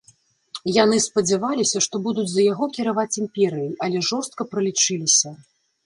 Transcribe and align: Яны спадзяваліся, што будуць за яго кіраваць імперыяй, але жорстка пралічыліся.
Яны 0.83 0.97
спадзяваліся, 1.07 1.83
што 1.87 1.95
будуць 2.09 2.27
за 2.33 2.41
яго 2.47 2.71
кіраваць 2.81 3.09
імперыяй, 3.25 3.71
але 3.85 3.97
жорстка 4.13 4.41
пралічыліся. 4.53 5.29